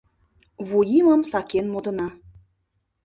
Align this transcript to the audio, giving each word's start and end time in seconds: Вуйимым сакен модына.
Вуйимым 0.67 1.21
сакен 1.31 1.65
модына. 1.73 2.07